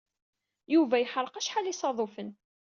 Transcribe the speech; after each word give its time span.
Yuba 0.73 0.95
yeḥreq 0.99 1.35
acḥal 1.39 1.65
n 1.67 1.71
yisaḍufen. 1.71 2.29